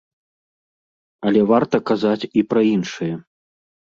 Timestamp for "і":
2.41-2.47